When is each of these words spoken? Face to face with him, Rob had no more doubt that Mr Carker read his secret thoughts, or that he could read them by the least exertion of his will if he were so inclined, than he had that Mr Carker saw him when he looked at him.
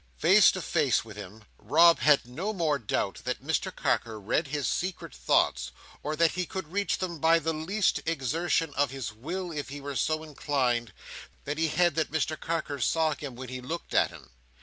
Face 0.17 0.51
to 0.53 0.63
face 0.63 1.05
with 1.05 1.15
him, 1.15 1.43
Rob 1.59 1.99
had 1.99 2.25
no 2.25 2.53
more 2.53 2.79
doubt 2.79 3.21
that 3.23 3.43
Mr 3.45 3.71
Carker 3.75 4.19
read 4.19 4.47
his 4.47 4.67
secret 4.67 5.13
thoughts, 5.13 5.71
or 6.01 6.15
that 6.15 6.31
he 6.31 6.47
could 6.47 6.71
read 6.71 6.89
them 6.89 7.19
by 7.19 7.37
the 7.37 7.53
least 7.53 8.01
exertion 8.07 8.73
of 8.73 8.89
his 8.89 9.13
will 9.13 9.51
if 9.51 9.69
he 9.69 9.79
were 9.79 9.95
so 9.95 10.23
inclined, 10.23 10.91
than 11.43 11.59
he 11.59 11.67
had 11.67 11.93
that 11.93 12.09
Mr 12.11 12.35
Carker 12.35 12.79
saw 12.81 13.13
him 13.13 13.35
when 13.35 13.49
he 13.49 13.61
looked 13.61 13.93
at 13.93 14.09
him. 14.09 14.31